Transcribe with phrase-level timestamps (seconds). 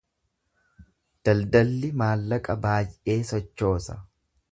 [1.29, 3.99] Daldalli maallaqa baay’ee sochoosa.